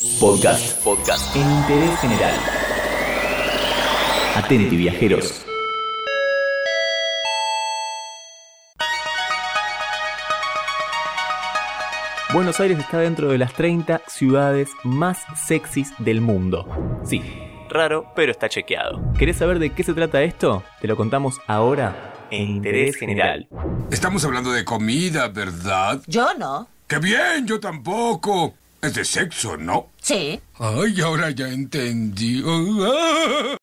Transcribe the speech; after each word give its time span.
Podcast. 0.00 0.82
Podcast. 0.82 1.36
En 1.36 1.42
interés 1.42 2.00
general. 2.00 2.34
Atenti, 4.34 4.74
viajeros. 4.74 5.44
Buenos 12.32 12.58
Aires 12.60 12.78
está 12.78 13.00
dentro 13.00 13.28
de 13.28 13.36
las 13.36 13.52
30 13.52 14.00
ciudades 14.06 14.70
más 14.84 15.18
sexys 15.36 15.92
del 15.98 16.22
mundo. 16.22 16.66
Sí, 17.04 17.22
raro, 17.68 18.10
pero 18.16 18.32
está 18.32 18.48
chequeado. 18.48 19.02
¿Querés 19.18 19.36
saber 19.36 19.58
de 19.58 19.68
qué 19.68 19.82
se 19.82 19.92
trata 19.92 20.22
esto? 20.22 20.62
Te 20.80 20.88
lo 20.88 20.96
contamos 20.96 21.42
ahora 21.46 22.14
en 22.30 22.48
Interés 22.48 22.96
General. 22.96 23.46
Estamos 23.90 24.24
hablando 24.24 24.50
de 24.50 24.64
comida, 24.64 25.28
¿verdad? 25.28 26.00
Yo 26.06 26.32
no. 26.38 26.68
¡Qué 26.86 26.98
bien! 26.98 27.46
Yo 27.46 27.60
tampoco. 27.60 28.54
Es 28.82 28.94
de 28.94 29.04
sexo, 29.04 29.58
¿no? 29.58 29.90
Sí. 30.00 30.40
Ay, 30.54 31.00
ahora 31.02 31.30
ya 31.30 31.48
entendí. 31.48 32.42
Ah. 32.46 33.56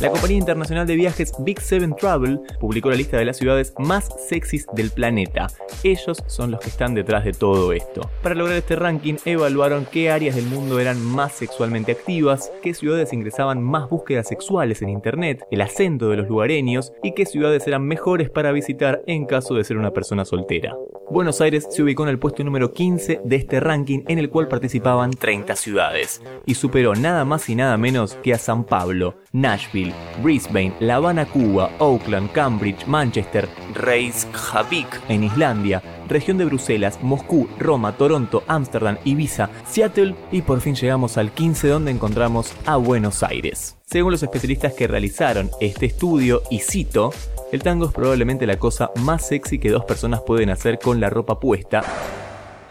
La 0.00 0.10
compañía 0.10 0.38
internacional 0.38 0.86
de 0.86 0.94
viajes 0.94 1.32
Big 1.40 1.60
Seven 1.60 1.96
Travel 1.96 2.38
publicó 2.60 2.88
la 2.88 2.94
lista 2.94 3.16
de 3.16 3.24
las 3.24 3.36
ciudades 3.36 3.74
más 3.78 4.08
sexys 4.28 4.64
del 4.74 4.90
planeta. 4.90 5.48
Ellos 5.82 6.22
son 6.28 6.52
los 6.52 6.60
que 6.60 6.68
están 6.68 6.94
detrás 6.94 7.24
de 7.24 7.32
todo 7.32 7.72
esto. 7.72 8.08
Para 8.22 8.36
lograr 8.36 8.58
este 8.58 8.76
ranking 8.76 9.14
evaluaron 9.24 9.86
qué 9.90 10.10
áreas 10.10 10.36
del 10.36 10.46
mundo 10.46 10.78
eran 10.78 11.04
más 11.04 11.32
sexualmente 11.32 11.90
activas, 11.90 12.52
qué 12.62 12.74
ciudades 12.74 13.12
ingresaban 13.12 13.60
más 13.60 13.88
búsquedas 13.88 14.28
sexuales 14.28 14.82
en 14.82 14.90
internet, 14.90 15.44
el 15.50 15.62
acento 15.62 16.10
de 16.10 16.18
los 16.18 16.28
lugareños 16.28 16.92
y 17.02 17.14
qué 17.14 17.26
ciudades 17.26 17.66
eran 17.66 17.84
mejores 17.84 18.30
para 18.30 18.52
visitar 18.52 19.02
en 19.06 19.26
caso 19.26 19.54
de 19.54 19.64
ser 19.64 19.78
una 19.78 19.90
persona 19.90 20.24
soltera. 20.24 20.76
Buenos 21.10 21.40
Aires 21.40 21.66
se 21.70 21.82
ubicó 21.82 22.02
en 22.02 22.10
el 22.10 22.18
puesto 22.18 22.44
número 22.44 22.74
15 22.74 23.22
de 23.24 23.36
este 23.36 23.60
ranking 23.60 24.00
en 24.08 24.18
el 24.18 24.28
cual 24.28 24.46
participaban 24.46 25.10
30 25.10 25.56
ciudades 25.56 26.20
y 26.44 26.54
superó 26.54 26.94
nada 26.94 27.24
más 27.24 27.48
y 27.48 27.54
nada 27.54 27.78
menos 27.78 28.14
que 28.22 28.34
a 28.34 28.38
San 28.38 28.64
Pablo, 28.64 29.14
Nashville, 29.32 29.94
Brisbane, 30.22 30.74
La 30.80 30.96
Habana, 30.96 31.24
Cuba, 31.24 31.70
Oakland, 31.78 32.30
Cambridge, 32.32 32.86
Manchester, 32.86 33.48
Reykjavik 33.74 35.00
en 35.08 35.24
Islandia, 35.24 35.82
región 36.08 36.36
de 36.36 36.44
Bruselas, 36.44 36.98
Moscú, 37.02 37.48
Roma, 37.58 37.96
Toronto, 37.96 38.44
Ámsterdam, 38.46 38.98
Ibiza, 39.04 39.48
Seattle 39.66 40.14
y 40.30 40.42
por 40.42 40.60
fin 40.60 40.74
llegamos 40.74 41.16
al 41.16 41.32
15 41.32 41.68
donde 41.68 41.90
encontramos 41.90 42.52
a 42.66 42.76
Buenos 42.76 43.22
Aires. 43.22 43.78
Según 43.86 44.12
los 44.12 44.22
especialistas 44.22 44.74
que 44.74 44.86
realizaron 44.86 45.50
este 45.62 45.86
estudio, 45.86 46.42
y 46.50 46.58
cito, 46.58 47.10
el 47.52 47.62
tango 47.62 47.86
es 47.86 47.92
probablemente 47.92 48.46
la 48.46 48.58
cosa 48.58 48.90
más 48.96 49.26
sexy 49.26 49.58
que 49.58 49.70
dos 49.70 49.84
personas 49.84 50.20
pueden 50.20 50.50
hacer 50.50 50.78
con 50.78 51.00
la 51.00 51.10
ropa 51.10 51.40
puesta, 51.40 51.82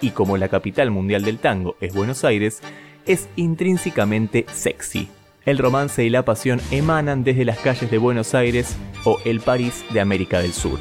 y 0.02 0.12
como 0.12 0.38
la 0.38 0.50
capital 0.50 0.92
mundial 0.92 1.24
del 1.24 1.40
tango 1.40 1.76
es 1.82 1.94
Buenos 1.94 2.24
Aires, 2.24 2.62
es 3.06 3.30
intrínsecamente 3.36 4.46
sexy. 4.52 5.10
El 5.46 5.58
romance 5.58 6.04
y 6.04 6.10
la 6.10 6.26
pasión 6.26 6.60
emanan 6.72 7.24
desde 7.24 7.46
las 7.46 7.58
calles 7.60 7.90
de 7.90 7.98
Buenos 7.98 8.36
Aires 8.36 8.76
o 9.06 9.18
el 9.24 9.40
París 9.40 9.86
de 9.92 10.02
América 10.02 10.42
del 10.42 10.52
Sur. 10.52 10.78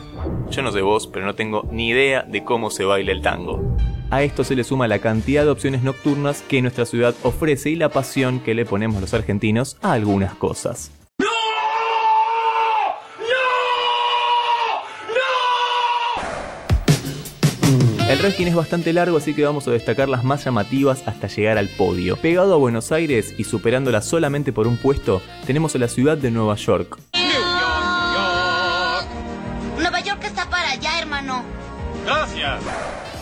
Yo 0.51 0.63
no 0.63 0.73
sé 0.73 0.83
vos, 0.83 1.07
pero 1.07 1.25
no 1.25 1.35
tengo 1.35 1.69
ni 1.71 1.89
idea 1.89 2.23
de 2.23 2.43
cómo 2.43 2.71
se 2.71 2.85
baila 2.85 3.13
el 3.13 3.23
tango. 3.23 3.77
A 4.11 4.23
esto 4.23 4.45
se 4.45 4.57
le 4.57 4.65
suma 4.65 4.89
la 4.89 4.99
cantidad 4.99 5.45
de 5.45 5.51
opciones 5.51 5.83
nocturnas 5.83 6.43
que 6.43 6.63
nuestra 6.63 6.85
ciudad 6.85 7.15
ofrece 7.23 7.71
y 7.71 7.77
la 7.77 7.91
pasión 7.91 8.41
que 8.41 8.55
le 8.55 8.65
ponemos 8.65 9.01
los 9.01 9.15
argentinos 9.15 9.79
a 9.83 9.93
algunas 9.93 10.35
cosas. 10.35 10.91
El 18.17 18.23
ranking 18.23 18.47
es 18.47 18.55
bastante 18.55 18.95
largo, 18.95 19.19
así 19.19 19.35
que 19.35 19.45
vamos 19.45 19.69
a 19.69 19.73
destacar 19.73 20.09
las 20.09 20.25
más 20.25 20.43
llamativas 20.43 21.07
hasta 21.07 21.27
llegar 21.27 21.59
al 21.59 21.69
podio. 21.69 22.17
Pegado 22.17 22.55
a 22.55 22.57
Buenos 22.57 22.91
Aires 22.91 23.35
y 23.37 23.45
superándola 23.45 24.01
solamente 24.01 24.55
por 24.55 24.67
un 24.67 24.79
puesto, 24.79 25.21
tenemos 25.47 25.75
a 25.75 25.79
la 25.79 25.87
ciudad 25.87 26.17
de 26.17 26.31
Nueva 26.31 26.55
York. 26.55 26.99
Nueva 29.79 30.01
York 30.01 30.25
está 30.25 30.49
para 30.49 30.71
allá, 30.71 30.99
hermano. 30.99 31.45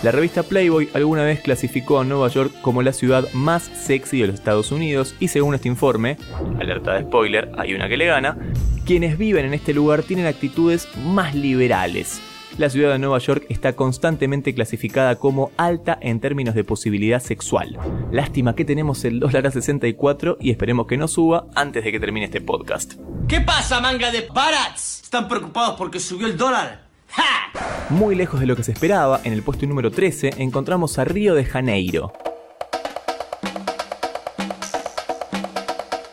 La 0.05 0.13
revista 0.13 0.45
Playboy 0.45 0.89
alguna 0.95 1.25
vez 1.25 1.41
clasificó 1.41 1.99
a 1.99 2.05
Nueva 2.05 2.29
York 2.29 2.53
como 2.61 2.81
la 2.81 2.93
ciudad 2.93 3.25
más 3.33 3.65
sexy 3.65 4.21
de 4.21 4.29
los 4.29 4.35
Estados 4.35 4.71
Unidos 4.71 5.17
y 5.19 5.27
según 5.27 5.57
este 5.57 5.67
informe, 5.67 6.19
alerta 6.61 6.93
de 6.93 7.01
spoiler, 7.03 7.51
hay 7.59 7.75
una 7.75 7.89
que 7.89 7.97
le 7.97 8.07
gana, 8.07 8.39
quienes 8.87 9.19
viven 9.19 9.45
en 9.45 9.55
este 9.55 9.75
lugar 9.75 10.05
tienen 10.05 10.27
actitudes 10.27 10.87
más 10.99 11.35
liberales. 11.35 12.21
La 12.57 12.71
ciudad 12.71 12.93
de 12.93 13.01
Nueva 13.01 13.19
York 13.19 13.47
está 13.49 13.75
constantemente 13.75 14.55
clasificada 14.55 15.17
como 15.17 15.51
alta 15.57 15.99
en 16.01 16.21
términos 16.21 16.55
de 16.55 16.63
posibilidad 16.63 17.19
sexual. 17.19 17.77
Lástima 18.13 18.55
que 18.55 18.65
tenemos 18.65 19.05
el 19.05 19.19
dólar 19.19 19.49
a 19.49 19.51
64 19.51 20.39
y 20.41 20.53
esperemos 20.53 20.87
que 20.87 20.97
no 20.97 21.09
suba 21.09 21.49
antes 21.57 21.83
de 21.83 21.91
que 21.91 21.99
termine 21.99 22.27
este 22.27 22.41
podcast. 22.41 22.95
¿Qué 23.27 23.41
pasa, 23.41 23.81
manga 23.81 24.13
de 24.13 24.23
parats? 24.23 25.03
¿Están 25.03 25.27
preocupados 25.27 25.75
porque 25.77 25.99
subió 25.99 26.29
el 26.29 26.37
dólar? 26.37 26.87
¡Ja! 27.09 27.51
Muy 27.91 28.15
lejos 28.15 28.39
de 28.39 28.47
lo 28.47 28.55
que 28.55 28.63
se 28.63 28.71
esperaba, 28.71 29.21
en 29.25 29.33
el 29.33 29.43
puesto 29.43 29.67
número 29.67 29.91
13 29.91 30.35
encontramos 30.39 30.97
a 31.01 31.05
Río 31.05 31.35
de 31.35 31.45
Janeiro. 31.45 32.13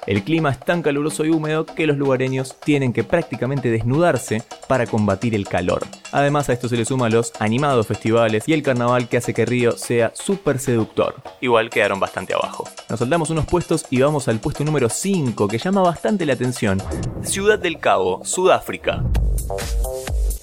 El 0.07 0.23
clima 0.23 0.49
es 0.49 0.59
tan 0.59 0.81
caluroso 0.81 1.23
y 1.23 1.29
húmedo 1.29 1.67
que 1.67 1.85
los 1.85 1.97
lugareños 1.97 2.59
tienen 2.59 2.93
que 2.93 3.03
prácticamente 3.03 3.69
desnudarse 3.69 4.41
para 4.67 4.87
combatir 4.87 5.35
el 5.35 5.47
calor. 5.47 5.83
Además 6.11 6.49
a 6.49 6.53
esto 6.53 6.67
se 6.67 6.77
le 6.77 6.85
suma 6.85 7.09
los 7.09 7.31
animados 7.39 7.87
festivales 7.87 8.43
y 8.47 8.53
el 8.53 8.63
carnaval 8.63 9.07
que 9.07 9.17
hace 9.17 9.33
que 9.33 9.45
Río 9.45 9.73
sea 9.73 10.11
súper 10.13 10.59
seductor. 10.59 11.15
Igual 11.39 11.69
quedaron 11.69 11.99
bastante 11.99 12.33
abajo. 12.33 12.65
Nos 12.89 12.99
saltamos 12.99 13.29
unos 13.29 13.45
puestos 13.45 13.85
y 13.89 14.01
vamos 14.01 14.27
al 14.27 14.39
puesto 14.39 14.63
número 14.63 14.89
5 14.89 15.47
que 15.47 15.57
llama 15.57 15.81
bastante 15.81 16.25
la 16.25 16.33
atención. 16.33 16.81
Ciudad 17.23 17.59
del 17.59 17.79
Cabo, 17.79 18.23
Sudáfrica. 18.25 19.03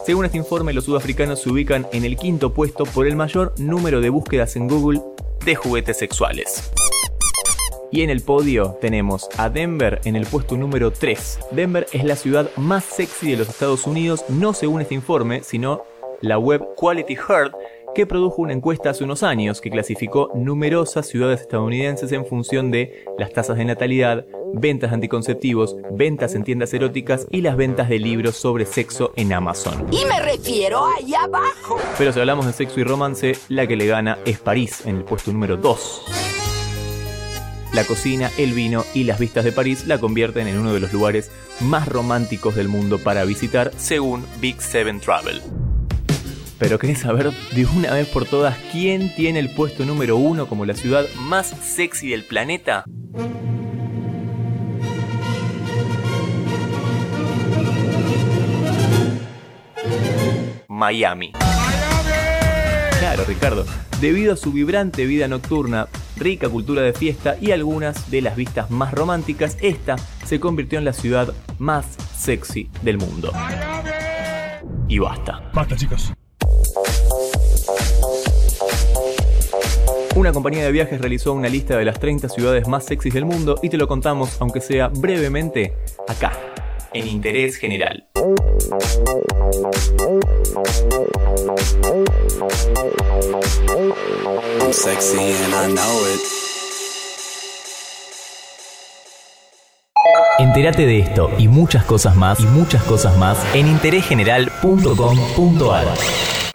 Según 0.05 0.25
este 0.25 0.39
informe, 0.39 0.73
los 0.73 0.85
sudafricanos 0.85 1.43
se 1.43 1.51
ubican 1.51 1.87
en 1.93 2.05
el 2.05 2.17
quinto 2.17 2.55
puesto 2.55 2.85
por 2.85 3.07
el 3.07 3.15
mayor 3.15 3.55
número 3.59 4.01
de 4.01 4.09
búsquedas 4.09 4.57
en 4.57 4.67
Google 4.67 5.03
de 5.45 5.55
juguetes 5.55 5.99
sexuales. 5.99 6.71
Y 7.91 8.03
en 8.03 8.11
el 8.11 8.21
podio 8.21 8.77
tenemos 8.81 9.29
a 9.39 9.49
Denver 9.49 10.01
en 10.05 10.15
el 10.15 10.27
puesto 10.27 10.57
número 10.57 10.91
3. 10.91 11.39
Denver 11.53 11.87
es 11.93 12.05
la 12.05 12.17
ciudad 12.17 12.51
más 12.57 12.85
sexy 12.85 13.31
de 13.31 13.39
los 13.39 13.49
Estados 13.49 13.87
Unidos, 13.87 14.25
no 14.29 14.53
según 14.53 14.83
este 14.83 14.95
informe, 14.95 15.43
sino 15.43 15.83
la 16.21 16.39
web 16.39 16.63
Quality 16.77 17.17
Heart, 17.17 17.55
que 17.95 18.05
produjo 18.05 18.43
una 18.43 18.53
encuesta 18.53 18.91
hace 18.91 19.05
unos 19.05 19.23
años 19.23 19.63
que 19.63 19.71
clasificó 19.71 20.31
numerosas 20.35 21.07
ciudades 21.07 21.41
estadounidenses 21.41 22.13
en 22.13 22.27
función 22.27 22.71
de 22.71 23.07
las 23.17 23.33
tasas 23.33 23.57
de 23.57 23.65
natalidad, 23.65 24.27
ventas 24.53 24.91
de 24.91 24.95
anticonceptivos, 24.95 25.75
ventas 25.93 26.35
en 26.35 26.45
tiendas 26.45 26.75
eróticas 26.75 27.27
y 27.31 27.41
las 27.41 27.57
ventas 27.57 27.89
de 27.89 27.99
libros 27.99 28.37
sobre 28.37 28.67
sexo 28.67 29.13
en 29.17 29.33
Amazon. 29.33 29.87
Y 29.91 30.05
me 30.05 30.21
refiero 30.21 30.85
ahí 30.85 31.15
abajo. 31.15 31.79
Pero 31.97 32.13
si 32.13 32.21
hablamos 32.21 32.45
de 32.45 32.53
sexo 32.53 32.81
y 32.81 32.85
romance, 32.85 33.33
la 33.49 33.67
que 33.67 33.77
le 33.77 33.87
gana 33.87 34.19
es 34.27 34.39
París 34.39 34.85
en 34.85 34.97
el 34.97 35.05
puesto 35.05 35.33
número 35.33 35.57
2. 35.57 36.28
La 37.73 37.85
cocina, 37.85 38.31
el 38.39 38.55
vino 38.55 38.85
y 38.95 39.05
las 39.05 39.19
vistas 39.19 39.45
de 39.45 39.53
París 39.53 39.87
la 39.87 39.99
convierten 39.99 40.49
en 40.49 40.59
uno 40.59 40.73
de 40.73 40.81
los 40.81 40.93
lugares 40.93 41.31
más 41.61 41.87
románticos 41.87 42.55
del 42.55 42.69
mundo 42.69 42.99
para 42.99 43.25
visitar, 43.25 43.73
según 43.77 44.25
Big 44.41 44.61
Seven 44.63 45.01
Travel. 45.01 45.43
Pero 46.59 46.79
¿querés 46.79 47.01
saber 47.01 47.31
de 47.31 47.67
una 47.67 47.93
vez 47.93 48.09
por 48.09 48.25
todas 48.25 48.57
quién 48.73 49.15
tiene 49.15 49.39
el 49.39 49.51
puesto 49.55 49.85
número 49.85 50.17
uno 50.17 50.49
como 50.49 50.65
la 50.65 50.75
ciudad 50.75 51.07
más 51.21 51.55
sexy 51.63 52.09
del 52.09 52.25
planeta? 52.25 52.85
Miami. 60.69 61.33
Claro, 62.99 63.25
Ricardo. 63.27 63.67
Debido 64.01 64.35
a 64.35 64.37
su 64.37 64.53
vibrante 64.53 65.07
vida 65.07 65.29
nocturna, 65.29 65.89
rica 66.19 66.49
cultura 66.49 66.83
de 66.83 66.93
fiesta 66.93 67.37
y 67.41 67.53
algunas 67.53 68.11
de 68.11 68.23
las 68.23 68.37
vistas 68.37 68.71
más 68.71 68.93
románticas, 68.93 69.57
esta 69.61 69.97
se 70.25 70.41
convirtió 70.41 70.79
en 70.79 70.85
la 70.85 70.93
ciudad 70.93 71.33
más 71.59 71.87
sexy 72.17 72.71
del 72.83 72.99
mundo. 72.99 73.33
Y 74.89 74.99
basta. 74.99 75.51
Basta, 75.53 75.77
chicos. 75.77 76.13
Una 80.19 80.33
compañía 80.33 80.65
de 80.65 80.73
viajes 80.73 81.01
realizó 81.01 81.33
una 81.33 81.49
lista 81.49 81.79
de 81.79 81.85
las 81.85 82.01
30 82.01 82.29
ciudades 82.29 82.67
más 82.67 82.85
sexys 82.85 83.15
del 83.15 83.25
mundo 83.25 83.57
y 83.63 83.69
te 83.69 83.77
lo 83.77 83.87
contamos, 83.87 84.37
aunque 84.41 84.61
sea 84.61 84.89
brevemente, 84.89 85.75
acá, 86.09 86.33
en 86.93 87.07
Interés 87.07 87.57
General. 87.57 88.09
I'm 94.69 94.75
sexy 94.75 95.17
and 95.17 95.55
I 95.55 95.73
know 95.73 96.05
it. 96.13 96.21
Entérate 100.41 100.85
de 100.85 100.99
esto 100.99 101.31
y 101.39 101.49
muchas 101.49 101.87
cosas 101.87 102.15
más 102.17 102.39
y 102.41 102.45
muchas 102.45 102.83
cosas 102.83 103.17
más 103.17 103.39
en 103.55 103.67
interésgeneral.com.ar. 103.67 106.48